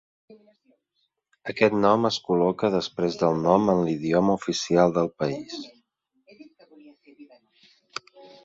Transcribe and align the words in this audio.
Aquest 1.51 1.75
nom 1.81 2.07
es 2.09 2.17
col·loca 2.29 2.71
després 2.77 3.17
del 3.25 3.37
nom 3.43 3.69
en 3.75 3.83
l'idioma 3.89 4.39
oficial 4.41 4.97
del 4.97 5.13
país. 5.21 5.61